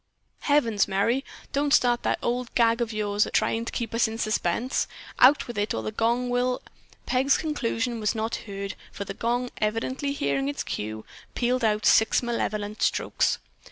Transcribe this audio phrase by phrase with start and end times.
[0.39, 1.23] "Heavens, Merry!
[1.53, 4.87] Don't start that old gag of yours, trying to keep us in suspense.
[5.19, 6.59] Out with it or the gong will——"
[7.05, 12.23] Peg's conclusion was not heard, for the gong, evidently hearing its cue, pealed out six
[12.23, 13.37] malevolent strokes.